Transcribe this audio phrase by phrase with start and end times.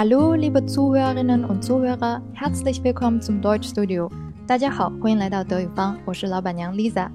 [0.00, 4.08] Hallo, liebe Zuhörerinnen und Zuhörer, herzlich willkommen zum Deutschstudio。
[4.46, 7.10] 大家好，欢迎来到德语帮，我是老板娘 Lisa。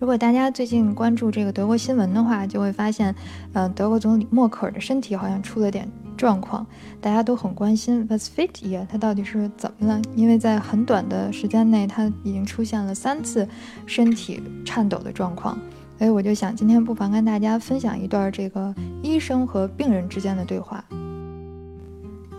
[0.00, 3.14] 如果大家最近关注这个德国新闻的话，就会发现，
[3.52, 6.66] 嗯，德国总理默克尔的身体好像出了点状况，
[7.00, 8.84] 大家都很关心 Was fit hier？
[8.88, 10.02] 他到底是怎么了？
[10.16, 13.48] 因为在很短的时间内，他已经出现了三次
[13.86, 15.56] 身体颤抖的状况，
[15.96, 20.84] 所以我就想今天不妨跟大家分享一段这个医生和病人之间的对话。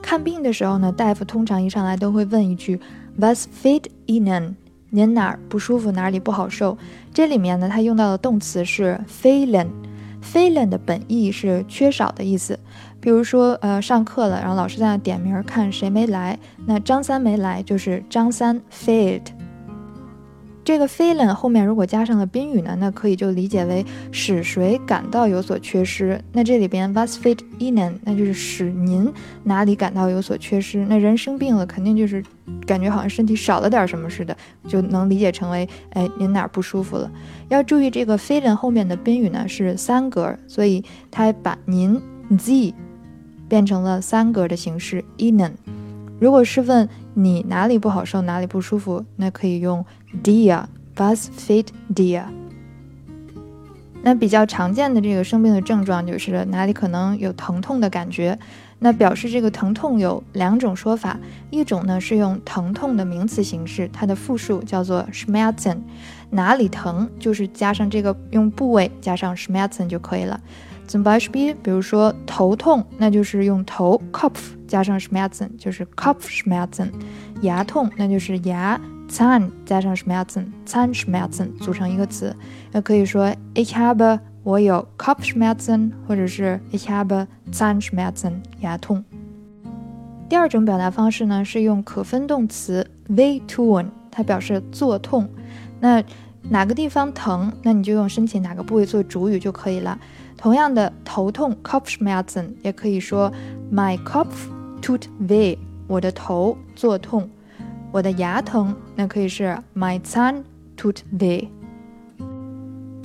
[0.08, 2.80] 看病的时候呢，大夫通常一上来都会问一句
[3.18, 4.54] "Was fit Ihnen？"
[4.90, 6.78] 您哪儿不舒服，哪里不好受？
[7.14, 9.74] 这里面呢，他用到的动词是 f e e l i n g
[10.22, 12.58] f e e l i n g 的本意是缺少的意思。
[13.02, 19.26] 比如说，呃，上课了，然后老师在那点名看谁没来，那张三没来，就是张三 failed。
[20.68, 26.22] 这个 feeling 后面如果加上了宾语呢，那可以就理解为使谁感到有所缺失。
[26.34, 29.10] 那这里边 was fehlt Ihnen，那就是使您
[29.46, 30.86] 哪里感到有所缺失。
[30.90, 32.22] 那人生病了，肯定就是
[32.66, 34.36] 感觉好像身体少了点什么似的，
[34.68, 37.10] 就能理解成为，哎，您哪儿不舒服了？
[37.48, 41.98] 要注意这个 feeling 后面的宾语呢是三格，所以它把您
[42.38, 42.74] z
[43.48, 45.54] 变成了三格的形式 Ihnen。
[46.20, 49.84] 如果是问你哪里不好受，哪里不舒服，那可以用
[50.24, 51.66] “dear”，“was fit
[51.96, 52.26] dear”。
[54.04, 58.38] 那比较常见的这个生病的症状就是哪里可能有疼痛的感觉。
[58.78, 65.80] 那表示这个疼痛有两种说法，一种呢是用疼痛的名词形式，它的复数叫做 Schmerzen，
[66.30, 70.40] 哪里疼就是加上这个用部位加上 Schmerzen 就可以了。
[70.88, 76.90] Zum Beispiel，比如说头痛，那就是用头 Kopf 加上 Schmerzen，就是 Kopfschmerzen；
[77.42, 82.36] 牙痛，那就是牙 Zahn 加上 Schmerzen，Zahnschmerzen 组成一个词。
[82.72, 89.04] 那可以说 Ich habe 我有 Kopfschmerzen，或者是 Ich habe Zahnschmerzen 牙痛。
[90.30, 95.30] 第二种表达方式呢，是用可分动词 weh tun，它表示作痛。
[95.80, 96.04] 那
[96.50, 99.98] 哪个地方疼，那你就用身体哪个部位做主语就可以了。
[100.38, 103.32] 同样的，头痛 Kopfschmerzen 也可以说
[103.74, 104.28] My Kopf
[104.82, 107.30] tut weh，我的头作痛。
[107.92, 110.44] 我的牙疼，那可以是 My Zahn
[110.78, 111.48] tut weh。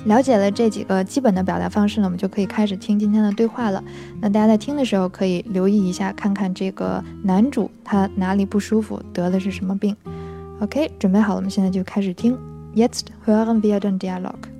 [0.05, 3.81] 了解了这几个基本的表达方式呢，我们就可以开始听今天的对话了。
[4.19, 9.95] 那大家在听的时候可以留意一下，看看这个男主他哪里不舒服，得的是什么病。
[10.59, 12.37] OK，准备好了，我们现在就开始听。
[12.75, 14.52] Jetzt hören wir den Dialog.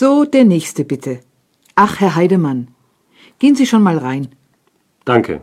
[0.00, 1.20] So, der nächste bitte.
[1.74, 2.68] Ach, Herr Heidemann.
[3.38, 4.28] Gehen Sie schon mal rein.
[5.04, 5.42] Danke.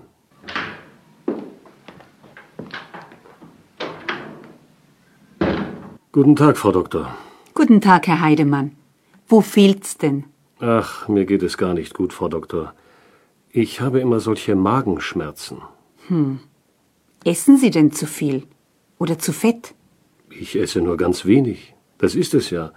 [6.12, 7.16] Guten Tag, Frau Doktor.
[7.53, 8.72] Guten Tag, Herr Heidemann.
[9.28, 10.23] Wo fehlt's denn?
[10.59, 12.74] Ach, mir geht es gar nicht gut, Frau Doktor.
[13.51, 15.62] Ich habe immer solche Magenschmerzen.
[16.07, 16.39] Hm.
[17.24, 18.47] Essen Sie denn zu viel?
[18.97, 19.75] Oder zu fett?
[20.31, 21.75] Ich esse nur ganz wenig.
[22.00, 22.72] Das ist es ja.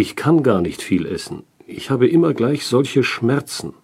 [0.00, 1.42] Ich kann gar nicht viel essen.
[1.66, 3.74] Ich habe immer gleich solche Schmerzen.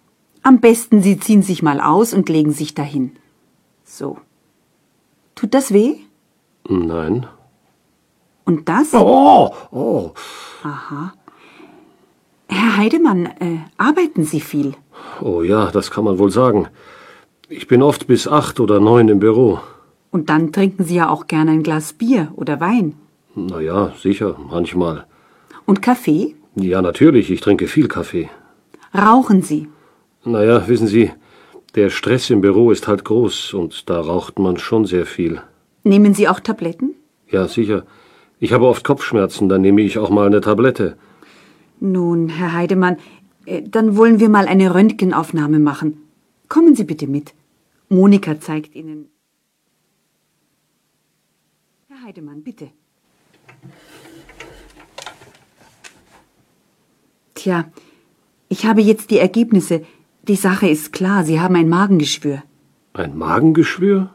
[0.43, 3.17] Am besten Sie ziehen sich mal aus und legen sich dahin.
[3.83, 4.17] So.
[5.35, 5.95] Tut das weh?
[6.69, 7.27] Nein.
[8.45, 8.93] Und das?
[8.93, 10.11] Oh, oh.
[10.63, 11.13] Aha.
[12.47, 14.73] Herr Heidemann, äh, arbeiten Sie viel?
[15.19, 16.69] Oh ja, das kann man wohl sagen.
[17.49, 19.59] Ich bin oft bis acht oder neun im Büro.
[20.11, 22.93] Und dann trinken Sie ja auch gerne ein Glas Bier oder Wein.
[23.35, 25.05] Na ja, sicher, manchmal.
[25.65, 26.35] Und Kaffee?
[26.55, 28.29] Ja, natürlich, ich trinke viel Kaffee.
[28.93, 29.67] Rauchen Sie?
[30.23, 31.11] Naja, wissen Sie,
[31.75, 35.41] der Stress im Büro ist halt groß und da raucht man schon sehr viel.
[35.83, 36.95] Nehmen Sie auch Tabletten?
[37.29, 37.85] Ja, sicher.
[38.39, 40.97] Ich habe oft Kopfschmerzen, dann nehme ich auch mal eine Tablette.
[41.79, 42.97] Nun, Herr Heidemann,
[43.45, 45.97] äh, dann wollen wir mal eine Röntgenaufnahme machen.
[46.47, 47.33] Kommen Sie bitte mit.
[47.89, 49.09] Monika zeigt Ihnen.
[51.87, 52.69] Herr Heidemann, bitte.
[57.44, 57.64] Tja,
[58.48, 59.82] ich habe jetzt die Ergebnisse.
[60.28, 62.42] Die Sache ist klar, Sie haben ein Magengeschwür.
[62.92, 64.10] Ein Magengeschwür?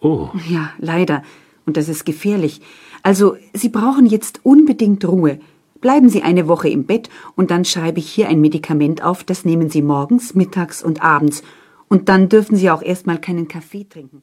[0.00, 0.28] Oh.
[0.48, 1.22] Ja, leider.
[1.66, 2.60] Und das ist gefährlich.
[3.02, 5.38] Also, Sie brauchen jetzt unbedingt Ruhe.
[5.80, 9.44] Bleiben Sie eine Woche im Bett und dann schreibe ich hier ein Medikament auf, das
[9.44, 11.42] nehmen Sie morgens, mittags und abends.
[11.88, 14.22] Und dann dürfen Sie auch erstmal keinen Kaffee trinken.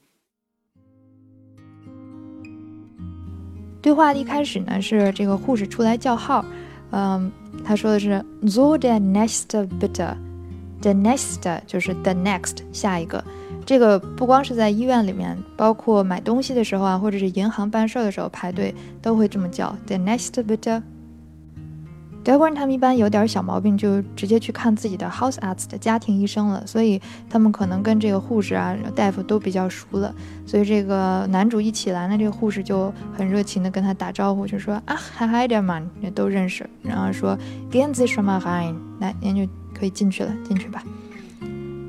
[3.81, 6.43] 对话一开始呢，是这个护士出来叫号，
[6.91, 7.31] 嗯，
[7.64, 9.46] 他说的是，the next
[9.78, 13.22] bitter，the next 就是 the next 下一个，
[13.64, 20.82] 这个不光是在医院里面，包括买东西的时候啊，或者是银行办事的时候，排队都会这么叫，the next bitter。
[22.22, 27.00] 德国人他们一般有点小毛病，就直接去看自己的 house arts 的家庭医生了，所以
[27.30, 30.14] 他们可能跟这个护士啊、大夫都比较熟了。
[30.46, 37.38] 所以这个男主一起来呢，这个护士就很热情的跟他打招呼，就说啊，Hi there man，也都认识，然后说
[37.70, 40.82] Gehen Sie schon mal rein，来，您就可以进去了，进去吧。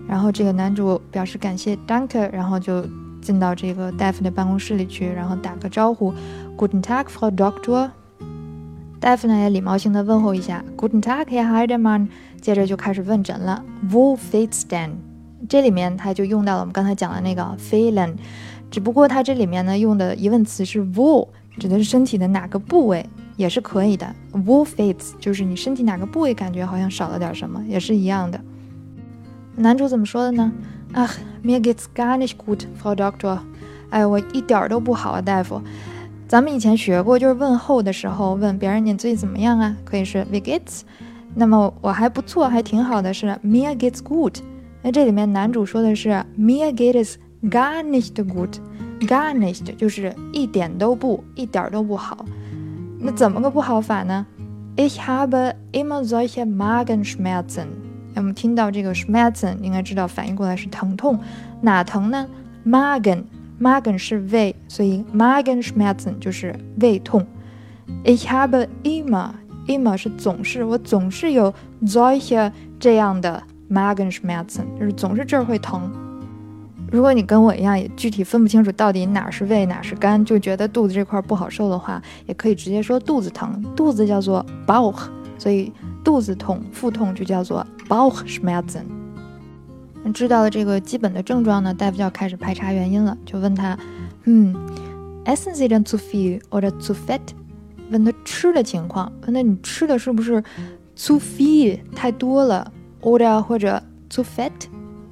[0.07, 2.85] 然后这个男主表示感谢，Danke，然后就
[3.21, 6.13] 进到这个大夫的办公室里去，然后打个招呼
[6.57, 7.89] ，Guten Tag，Frau Doktor。
[9.01, 12.07] 大夫呢也礼貌性的问候一下，Guten Tag，Herr Heidemann。
[12.39, 14.91] 接着就开始问诊了，Wo fehlt's denn？
[15.49, 18.13] 这里面他就用到了我们刚才讲的那个 fehlen，
[18.69, 21.27] 只不过他这里面呢用的疑问词是 wo，
[21.57, 23.03] 指的是身体的哪个部位，
[23.37, 24.05] 也是可以的。
[24.33, 28.39] Wo fehlt's 就是你身体哪个部位感觉好像少了点什么，也是一样的。
[29.55, 30.51] 男主怎么说的呢
[30.93, 33.39] ？Ach, mir geht's gar nicht gut, Frau Doktor。
[33.89, 35.59] 哎，我一点都不好啊，大夫。
[36.31, 39.75] 咱们以前学过，就是问候的时候问别人你最近怎么样啊？
[39.83, 40.83] 可以是 Wie geht's？
[41.35, 44.37] 那么我还不错，还挺好的，是 Mir geht's gut。
[44.81, 47.15] 那这里面男主说的是 Mir geht's
[47.49, 52.25] gar nicht gut，gar nicht 就是一点都不，一点都不好。
[52.97, 54.25] 那怎么个不好法呢
[54.77, 57.67] ？Ich habe immer solche Magenschmerzen。
[58.15, 61.19] 我们听到这个 Schmerzen，应该知道反应过来是疼痛，
[61.59, 62.25] 哪疼呢
[62.65, 63.23] ？Magen。
[63.61, 67.23] Magen 是胃，所以 Magenschmerzen 就是胃痛。
[68.03, 71.53] Ich habe immer，immer 是总是，我总是有
[71.83, 75.91] solche 这样的 Magenschmerzen，就是总是这儿会疼。
[76.91, 85.03] 如果你跟我一样，也具体分不清楚到底哪是胃哪是肝，就觉得肚子这块不好受的话，也可以直接说肚子疼，肚子叫做 Bauch，
[85.37, 85.71] 所以
[86.03, 89.00] 肚子痛、腹痛就叫做 Bauchschmerzen。
[90.09, 93.77] 知道了这个基本的症状呢，大夫就要开始排查原因了，就问他，
[94.23, 94.55] 嗯
[95.25, 97.19] ，essen Sie denn zu viel oder zu fett？
[97.91, 100.41] 问他吃的情况，问他你吃的是不是
[100.95, 102.71] zu viel 太多了
[103.01, 104.51] ，oder 或者 zu fett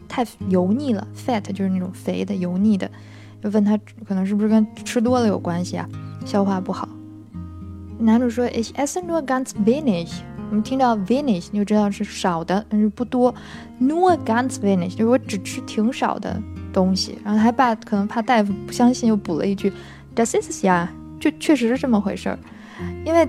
[0.07, 2.89] 太油腻了，fat 就是那种肥的、油腻的，
[3.43, 3.77] 就问他
[4.07, 5.87] 可能是不是跟吃多了有关系啊，
[6.25, 6.87] 消化不好。
[7.99, 10.09] 男主说，ich esse nur ganz wenig。
[10.49, 13.33] 我们听到 wenig 你就知道是少的，但是不多。
[13.79, 16.41] Nur ganz wenig 就是我只吃挺少的
[16.73, 17.19] 东西。
[17.23, 19.71] 然后他爸可能怕大夫不相信，又补了一句
[20.15, 20.87] ，Das ist ja，
[21.19, 22.39] 就确实是这么回事儿。
[23.05, 23.27] 因为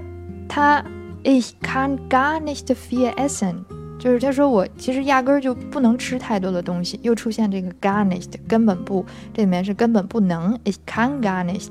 [0.48, 0.82] 他
[1.22, 3.56] ich kann gar nicht viel essen，
[3.98, 6.98] 就是他说我其实压根儿就不能吃太多的东西。
[7.02, 10.58] 又出现这个 gar nicht，根本不，这里面是根本不能。
[10.64, 11.68] Ich kann gar nicht。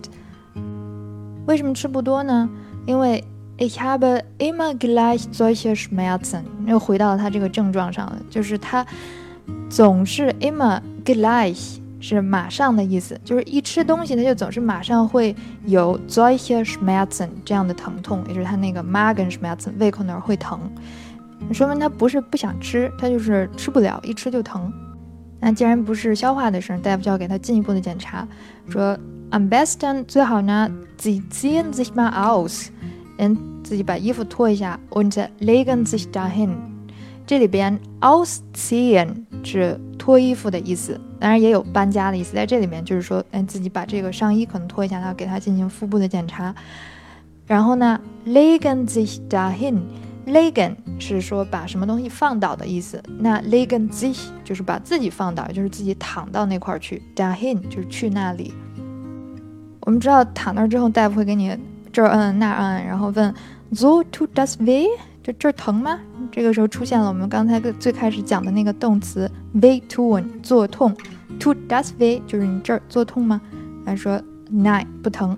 [1.47, 2.47] 为什么吃不多呢？
[2.85, 3.23] 因为
[3.59, 6.43] Ich habe immer gleich solche Schmerzen。
[6.65, 8.85] 又回到了他这个症状上了，就是他
[9.69, 15.35] 总是 immer gleich 是马上的意思，就是一吃东西他就总是马上会
[15.65, 20.57] 有 solche Schmerzen 这样的疼痛，也就是他那个 Magenschmerzen 胃口那儿会疼，
[21.51, 24.71] 说明他不是不想吃，他就是吃不了，一吃就疼。
[25.41, 28.25] 那既然不是消化的事儿，大夫就要给他进一步的检查，
[28.69, 28.97] 说
[29.31, 32.67] Am besten 最好呢，Sie ziehen sich mal aus。
[33.19, 35.11] 嗯，自己把衣服脱一下，und
[35.41, 36.55] legen sich dahin。
[37.27, 39.09] 这里边 ausziehen
[39.43, 42.33] 是脱衣服的意思，当然也有搬家的意思。
[42.33, 46.55] 在这里面就是说，嗯，自己把这个上衣可能脱一下，然后给他进行腹部的检查。
[47.45, 58.53] 然后呢，legen sich dahin，legen 是说把什么东西放倒的意思，那 legen sich 就是把自己放倒，就是自己躺到那块儿去，dahin 就是去那里。
[59.81, 61.55] 我们知道躺那儿之后，大夫会给你。
[61.91, 63.33] 这儿摁那儿摁，然后问
[63.73, 64.87] ，so tut das weh？
[65.21, 65.99] 就这儿疼吗？
[66.31, 70.95] 这个时候出现了我们刚才最开始讲的那个动词 weh tun，作痛。
[71.39, 72.21] tut das weh？
[72.25, 73.39] 就是你这儿作痛吗？
[73.85, 75.37] 他说，nein，不疼。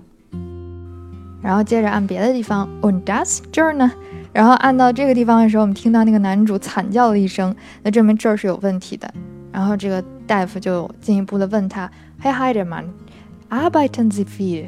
[1.42, 3.90] 然后接着按别的地方，und das 这儿呢？
[4.32, 9.12] 然后按到这个地方的时候，我们听到那个男主惨叫了一声，那证明这儿是有问题的。
[9.52, 11.90] 然后这个大夫就进一步的问他
[12.22, 14.66] ，Herr Heidemann，arbeiten Sie viel？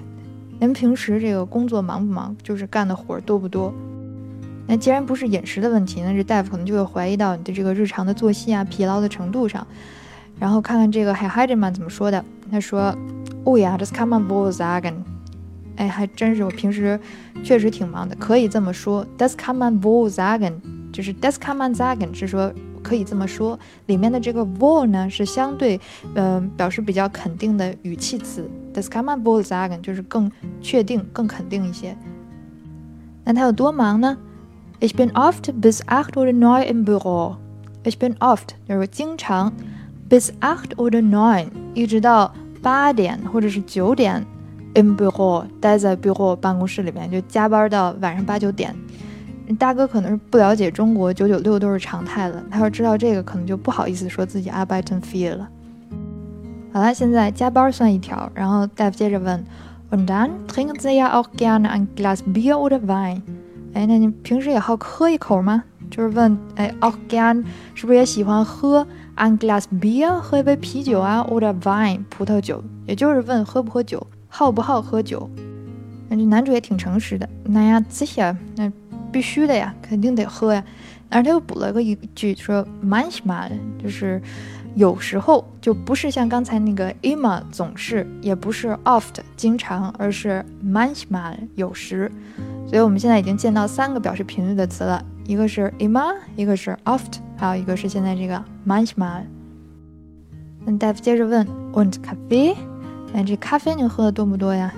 [0.60, 2.34] 您平时这个工作忙不忙？
[2.42, 3.72] 就是干的活多不多？
[4.66, 9.66] 那既然不是饮食的问题，那这大夫可能就会怀疑到你的这个日常的作息啊、疲劳的程度上。
[10.38, 12.24] 然后看看这个 Herr Heidemann 怎么说的。
[12.50, 12.96] 他说
[13.44, 14.94] ：“Oh ja, das kann man wohl sagen。”
[15.76, 16.98] 哎，还真是，我平时
[17.42, 19.06] 确实挺忙的，可以这么说。
[19.18, 20.52] Das kann man wohl sagen，
[20.92, 22.52] 就是 Das kann man sagen 是说。
[22.84, 25.80] 可以这么说，里面的这个 wohl 呢是相对，
[26.16, 28.46] 嗯，表示比较肯定的语气词。
[28.74, 31.96] Das kann man wohl sagen 就是更确定、更肯定一些。
[33.24, 34.18] 那他有多忙呢
[34.80, 37.36] ？Ich bin oft bis acht oder neun im Büro.
[37.84, 39.52] Ich bin oft 就是经常
[40.10, 44.26] ，bis acht oder neun 一直到八点或者是九点
[44.74, 48.74] ，im Büro 待在 Büro 办公室里面，就加班到晚上八九点。
[49.58, 55.48] 大哥可能是不了解中国九九六都是常态了，他要知道这个，可能就不好意思说自己 arbeiten viel 了。
[56.74, 59.44] 好了，现在加班算一条，然后大夫接着问
[59.92, 63.22] ，Und dann trinken Sie ja auch gerne ein Glas Bier oder Wein？
[63.74, 65.62] 哎，那你平时也好喝一口吗？
[65.88, 67.44] 就是问，哎，auch gern
[67.76, 75.30] 是不是也喜欢喝 ein Glas Bier，喝一杯啤酒啊，oder Wein 葡萄酒，也就是问喝不喝酒，好不好喝酒。
[76.08, 78.68] 那这男主也挺诚实的，那呀，这些那
[79.12, 80.64] 必须的呀，肯定得喝呀。
[81.08, 84.20] 而他又补了个一句说，manchmal 就是。
[84.74, 92.10] 有时候就不是像刚才那个 immer 总是，也不是 oft 经常，而是 manchmal 有时。
[92.66, 99.22] 所以我们现在已经见到三个表示频率的词了，一个是 i m m a 一个是 oft，还有一个是现在这个 manchmal。
[100.64, 102.56] 那大夫接着问，und Kaffee？
[103.12, 104.74] 那这咖啡你喝的多不多呀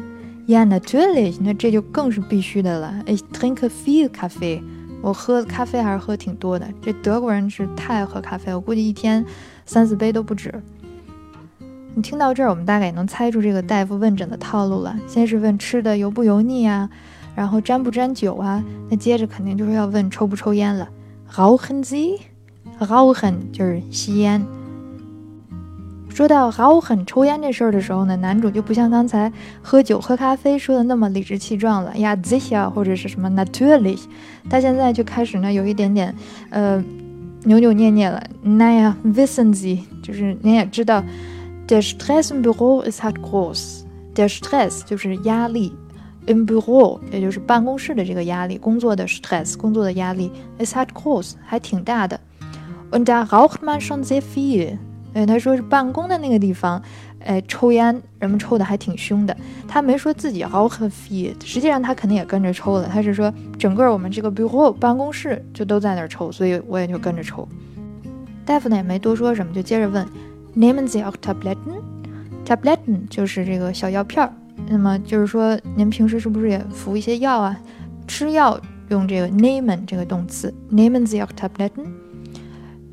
[0.47, 2.93] ？Ja natürlich，那这就更是必须的了。
[3.07, 4.61] Ich trinke viel Kaffee。
[5.07, 6.67] 我喝咖啡还是喝挺多的。
[6.83, 9.25] 这德国人是太爱喝咖啡，我估计一天。
[9.65, 10.53] 三四杯都不止。
[11.95, 14.97] 你听到这儿，我们大概也能猜出这个大夫问诊的套路了。
[15.07, 16.91] 先是问吃的油不油腻啊，
[17.37, 20.89] 然后沾不沾酒啊，那接着肯定就是要问抽不抽烟了。
[21.33, 24.45] Rauchen Sie？Rauchen 就是吸烟。
[26.17, 29.31] 说到 Rauchen 抽烟这事儿的时候呢，男主就不像刚才
[29.61, 34.01] 喝酒喝咖啡说的那么理直气壮了呀，sicher 或者是什么 naturally
[34.49, 36.15] 他现在就开始呢有一点点
[36.49, 36.83] 呃。
[37.45, 41.05] 扭扭捏捏了，那呀，wissen Sie，就是您也知道
[41.69, 43.83] ，der Stress im Büro ist halt groß。
[44.17, 45.73] der Stress 就是压力
[46.27, 52.19] ，im Büro 也就是办公室的这个压力，工作的 Stress，工作的压力，ist halt groß，还挺大的。
[52.91, 54.79] Und da raucht man schon sehr viel。
[55.17, 56.83] 对，他说是办公的那个地方。
[57.25, 59.35] 哎，抽烟，人们抽的还挺凶的。
[59.67, 62.87] 他没说自己 how h e 实际上他肯定也跟着抽了。
[62.87, 67.49] 他是说，整个我们这个 bureau 办公室就都在那儿抽，所以我也就跟着抽。
[68.45, 70.07] 大夫呢也没多说什么，就接着问
[70.55, 74.31] ，nehmen Sie auch Tabletten？Tabletten 就是这个小药片儿。
[74.69, 77.59] 那么就是说，您平时是不是也服一些药啊？
[78.07, 81.87] 吃药用这个 nehmen 这个动词，nehmen Sie auch Tabletten？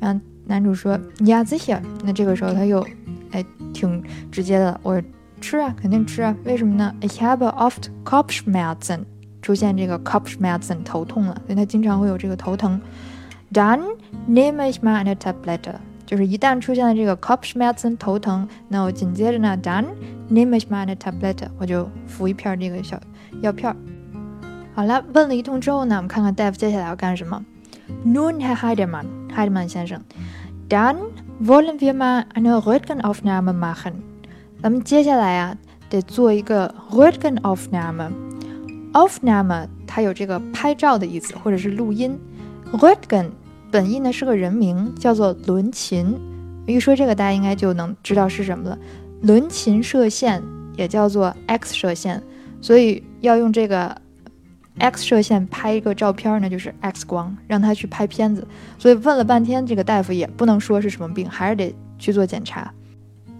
[0.00, 1.80] 然后男主说，Ja sicher。
[2.04, 2.86] 那这个时候他又。
[3.32, 4.78] 哎，挺直接的。
[4.84, 5.02] 我
[5.40, 6.32] 吃啊，肯定吃啊。
[6.44, 9.00] 为什么呢？Ich habe oft Kopfschmerzen，
[9.42, 12.80] 出现这个 Kopfschmerzen 头痛了，所以他经常会有这个头疼。
[13.52, 13.80] Dann
[14.28, 15.74] nehme ich mal eine Tablette，
[16.06, 19.86] 就是一旦出现了这个 Kopfschmerzen 头疼，那我紧接着呢，Dann
[20.30, 23.00] nehme ich mal eine Tablette，我就服一片这个小
[23.40, 23.74] 药片。
[24.76, 27.44] 好了，问了一通之后呢，我们看看大夫接下来要干什么。
[28.06, 28.54] Nun Herr
[29.34, 30.00] Heidemann 先生
[30.68, 30.96] ，Dann
[31.40, 33.94] Wollen wir mal eine Röntgenaufnahme machen？
[34.62, 35.58] 咱们接下来啊，
[35.90, 38.12] 得做一个 Röntgenaufnahme。
[38.92, 42.16] Aufnahme 它有这个拍照的意思，或者是录音。
[42.72, 43.30] Röntgen
[43.72, 46.16] 本意呢是个人名，叫做伦琴。
[46.66, 48.78] 一说这个，大家应该就能知道是什么了。
[49.22, 50.40] 伦琴射线
[50.76, 52.22] 也叫做 X 射线，
[52.60, 54.03] 所以要用这个。
[54.78, 58.46] X 射线拍一个照片呢，就是 X 光，让他去拍片子。
[58.78, 62.72] 所以问了半天，这个大夫也不能说是什么病，还是得去做检查。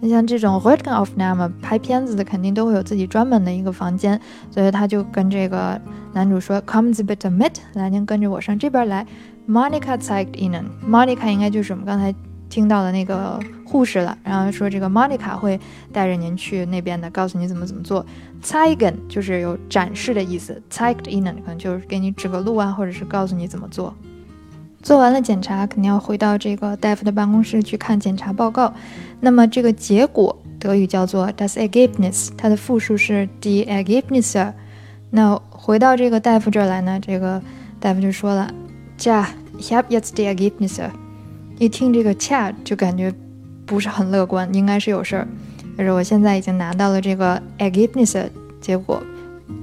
[0.01, 4.19] 你像这种 Röntgenaufnahme 拍片子的，肯定都会有自己专门的一个房间，
[4.51, 5.79] 所以他就跟这个
[6.13, 9.05] 男主说：“Come Sie bitte mit，来，您跟着我上这边来。
[9.47, 12.13] ”Monica zeigt Ihnen，Monica 应该就是我们刚才
[12.55, 14.17] 听到的那个护士了。
[14.23, 15.59] 然后说这个 Monica 会
[15.91, 18.05] 带着您去那边的，告诉你怎么怎么做。
[18.41, 23.93] zeigen 就是有展示的意思，zeigt ihnen 可能就是给你指个路啊，或者是告诉你怎么做。
[24.81, 28.73] 做完了检查，肯定要回到这个大夫的办公室去看检查报告。
[29.19, 34.53] 那么这个结果德语叫做 das Ergebnis，它的复数是 die Ergebnisse。
[35.09, 37.41] 那回到这个大夫这儿来呢，这个
[37.79, 38.49] 大夫就说了
[38.99, 39.25] ，ja
[39.59, 40.89] ich habe jetzt die Ergebnisse。
[41.57, 43.13] 一听这个恰就感觉
[43.65, 45.27] 不是很乐观，应该是有事儿。
[45.77, 48.25] 就是我现在已经拿到了这个 Ergebnis
[48.61, 49.01] 结果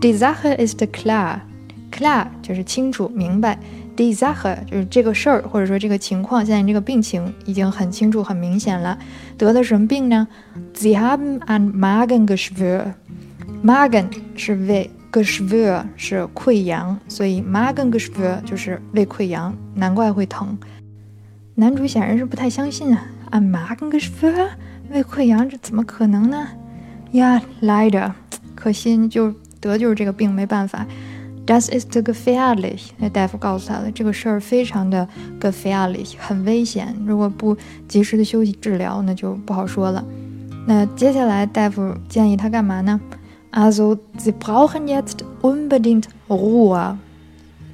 [0.01, 3.59] ，Die Sache ist klar，klar 就是清楚明白
[3.97, 8.99] ，Die Sache 就是这个事儿或者说这个情况，现在这个病情已经很清楚很明显了。
[9.37, 10.27] 得的什么病呢
[10.75, 14.07] ？Sie haben ein Magengeschwür，Magen
[14.37, 20.57] 是胃，Geschwür 是溃疡，所以 Magengeschwür 就是胃溃疡，难怪会疼。
[21.55, 24.49] 男主显然是不太相信啊，ein Magengeschwür。
[24.91, 26.49] 胃溃疡这怎么可能呢？
[27.13, 28.11] 呀，leider，
[28.55, 30.87] 可惜就得就是这个病，没办法。
[31.45, 35.07] Das ist gefährlich，那大夫告诉他了，这个事儿非常的
[35.41, 36.97] gefährlich，很危险。
[37.05, 37.57] 如果不
[37.87, 40.05] 及时的休息治疗，那就不好说了。
[40.67, 43.01] 那接下来大夫建议他干嘛呢
[43.51, 46.97] ？Also Sie brauchen jetzt unbedingt Ruhe。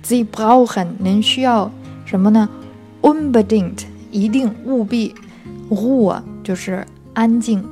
[0.03, 1.71] ，Sie brauchen，您需要
[2.05, 2.49] 什么呢
[3.03, 5.15] ？Unbedingt，一定，务必。
[5.71, 7.63] Ruhe 就是安静、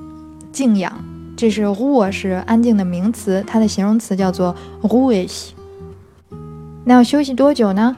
[0.53, 0.93] 静养，
[1.35, 5.51] 这是 Ruhe 是安静的名词，它的形容词叫做 ruhig。
[6.85, 7.97] 那要休息多久呢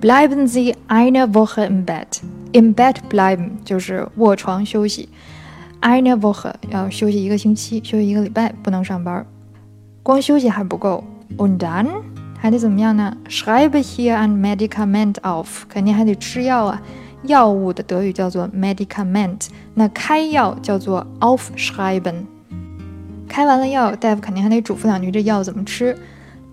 [0.00, 2.20] ？Bleiben Sie eine Woche im Bett。
[2.52, 5.08] In bed bleiben 就是卧床休息。
[5.80, 9.26] Eine Woche 要休息一个星期，休息一个礼拜，不能上班。
[10.04, 11.02] 光休息还不够
[11.36, 11.88] ，Und dann
[12.41, 13.15] 还得怎么样呢？
[13.27, 16.81] Schreibe hier ein Medikament auf，肯定还得吃药啊。
[17.23, 22.25] 药物的德语叫做 Medikament，那开药叫做 Aufschreiben。
[23.27, 25.97] 开完了药，大夫肯定还得嘱咐两句这药怎么吃。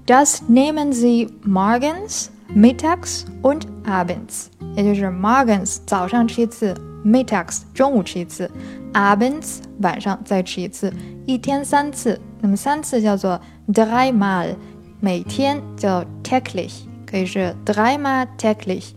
[0.07, 8.51] Das nehmen Sie morgens, mittags und abends，也就是 morgens 早上吃一次，mittags 中午吃一次，
[8.93, 10.93] abends 晚上再吃一次，
[11.27, 12.21] 一天三次。
[12.41, 14.55] 那么三次叫做 dreimal，
[15.00, 18.90] 每天叫 täglich，可以是 dreimal täglich。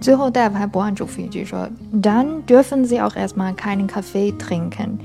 [0.00, 4.98] 最后，大夫还不忘嘱咐一句说：“Dann dürfen Sie auch erstmal keinen Kaffee trinken。”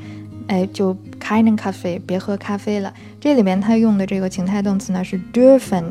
[0.47, 2.93] 哎，就 keinen Kaffee，别喝咖啡了。
[3.19, 5.85] 这里面他用的这个情态动词呢是 dürfen，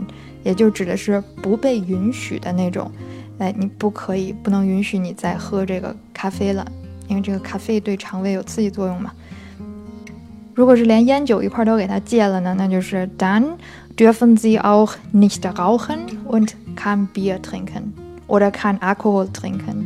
[0.45, 2.89] 也就指的是不被允许的那种。
[3.39, 6.65] 哎，你不可以，不能允许你再喝这个咖啡了，
[7.09, 9.13] 因为这个咖啡对肠胃有刺激作用嘛。
[10.55, 13.57] 如果是连烟酒一块都给他戒了呢，那就是 Dann
[13.97, 17.93] dürfen Sie auch nicht rauchen und kein Bier trinken。
[18.27, 19.85] oder kein Alkohol trinken。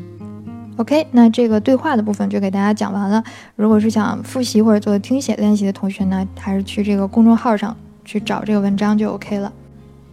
[0.76, 3.22] OK，那这个对话的部分就给大家讲完了。
[3.56, 9.52] 如果是想复习或者做听写练习的同学呢，还是去这个公众号上去找这个文章就 OK 了。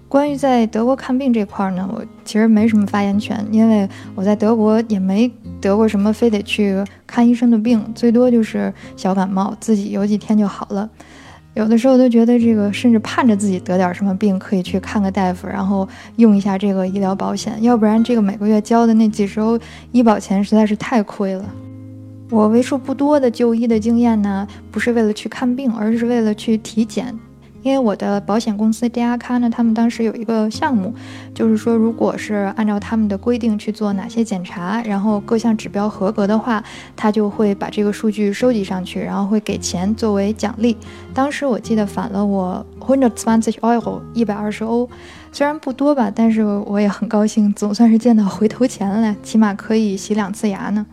[0.09, 10.89] 关于在德国看病这块呢，我其实没什么发言权，因为我在德国也没得过什么非得去看医生的病，最多就是小感冒，自己有几天就好了。
[11.55, 19.57] 有的时候都觉得这个，甚至盼着自己得点什么病，可以去看个大夫，然后用一下这个医疗保险，要不然这个每个月交的那几十欧
[19.93, 21.45] 医保钱实在是太亏了。
[22.29, 27.17] 我为数不多的就医的经验呢，不是为了去看病，而是为了去体检。
[27.65, 30.93] 因为我的保险公司 D R 卡呢，他们当时有一个项目，
[31.33, 36.63] 就是说，如果是按照他们的规定去做哪些检查，然后各项指标合格的话，
[36.95, 40.77] 他就会把这个数据收集上去，然后会给钱作为奖励。
[41.11, 44.87] 当时我记得返了我 hundred twenty euro 一百二十欧，
[45.31, 50.85] 虽然不多吧，但是我也很高兴，总算是见到回头钱了，起码可以洗两次牙呢。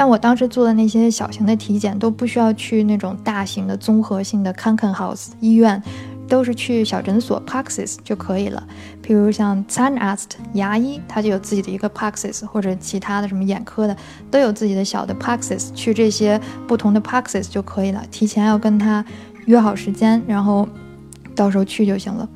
[0.00, 5.82] 但我当时做的那些小型的体检，都不需要去那种大型的综合性的 Krankenhaus 医院，
[6.26, 8.66] 都是去小诊所 Praxis 就可以了。
[9.02, 13.94] 比如像 Zahnarzt 牙医，他就有自己的一个 Praxis，或者其他的什么眼科的
[14.30, 18.02] 都有自己的小的 Praxis，去这些不同的 Praxis 就可以了。
[18.10, 19.04] 提前要跟他
[19.44, 20.66] 约好时间，然后
[21.36, 22.26] 到时候去就行了。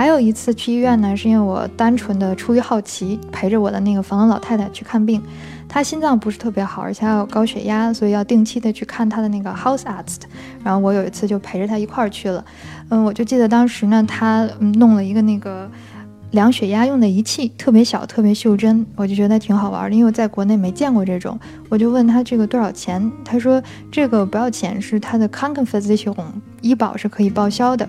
[0.00, 5.22] 还有一次去医院呢，是因为我单纯的出于好奇，陪着我的那个房东老太太去看病。
[5.68, 10.22] 她心脏不是特别好，而且还有高血压，所以要定期的去看她的那个 house arzt。
[10.64, 12.42] 然后我有一次就陪着她一块儿去了。
[12.88, 15.70] 嗯，我就记得当时呢，她弄了一个那个
[16.30, 21.38] 量血压用的仪器，特别小，特别袖珍，我就觉得挺好玩的，因为我在国内没见过这种。
[21.68, 26.24] 我就问她这个多少钱，她说这个不要钱，是她的 Krankenversicherung
[26.62, 27.86] 医保是可以报销的。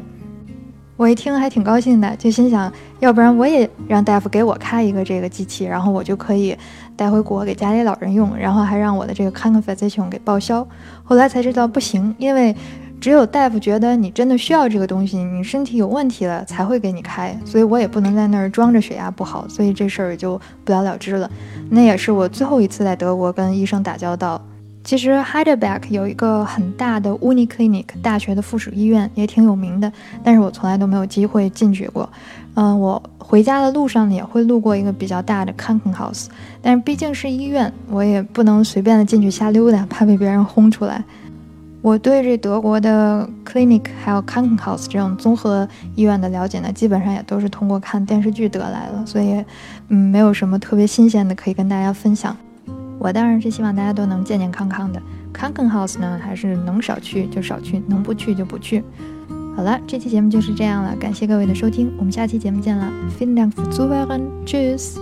[1.02, 6.56] 我一听还挺高兴的，就心想，要不然我也让大夫给我开一个这个机器，然后我就可以
[6.96, 10.64] 带回国给家里老人用，然后还让我的这个 Krankenversicherung 给报销。
[11.04, 12.56] 后来才知道不行，因为
[13.00, 21.28] 只有大夫觉得你真的需要这个东西，你身体有问题了才会给你开，所以我也不能在那儿装着血压不好，所以这事儿也就不了了之了。
[21.72, 24.40] 那也是我最后一次在德国跟医生打交道。
[24.84, 29.91] 其实 Heidelberg 有一个很大的 Uniclinic 大学的附属医院，也挺有名的，
[30.24, 32.10] 但是我从来都没有机会进去过。
[32.56, 36.26] 嗯，我回家的路上也会路过一个比较大的 Krankenhaus，
[36.62, 41.04] 但是毕竟是医院，我也不能随便的进去瞎溜达，怕被别人轰出来。
[41.82, 49.44] 我对这德国的 clinic 还有 Krankenhaus 这种综合医院的了解呢，基本上也都是通过看电视剧得来的，所以
[49.88, 52.36] 嗯，没有什么特别新鲜的可以跟大家分享。
[53.02, 55.02] 我当然是希望大家都能健健康康的。
[55.34, 58.84] Kanken House 呢，还是能少去就少去，能不去就不去。
[59.58, 62.94] 好了，这期节目就是这样了，感谢各位的收听，我们下期节目见了。
[63.20, 65.00] Vielen Dank fürs Zuhören, Tschüss。